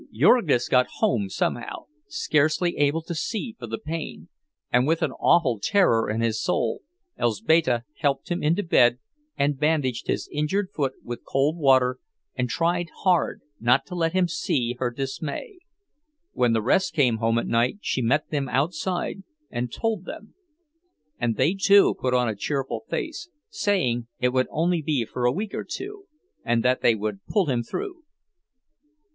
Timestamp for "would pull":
26.95-27.45